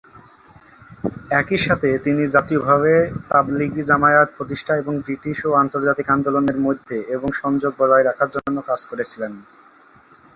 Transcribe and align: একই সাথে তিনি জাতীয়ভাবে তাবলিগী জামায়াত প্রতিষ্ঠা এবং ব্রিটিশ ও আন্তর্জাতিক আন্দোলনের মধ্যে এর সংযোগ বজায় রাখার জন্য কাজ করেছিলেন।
একই 1.33 1.59
সাথে 1.65 1.89
তিনি 2.05 2.23
জাতীয়ভাবে 2.35 2.93
তাবলিগী 3.29 3.83
জামায়াত 3.89 4.29
প্রতিষ্ঠা 4.37 4.73
এবং 4.77 4.93
ব্রিটিশ 5.05 5.37
ও 5.45 5.59
আন্তর্জাতিক 5.63 6.07
আন্দোলনের 6.09 6.57
মধ্যে 6.59 6.95
এর 7.13 7.21
সংযোগ 7.41 7.71
বজায় 7.79 8.05
রাখার 8.05 8.29
জন্য 8.35 8.57
কাজ 8.69 8.81
করেছিলেন। 8.89 9.33